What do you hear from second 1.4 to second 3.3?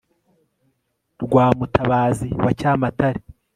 mutabazi wa cyamatare